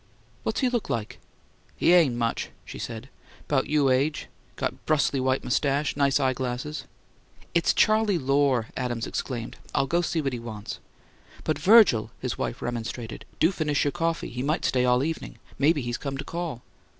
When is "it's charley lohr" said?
7.53-8.69